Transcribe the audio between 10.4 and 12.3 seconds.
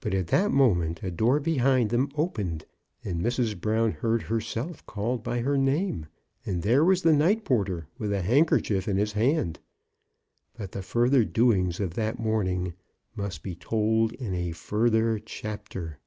But the further doings of that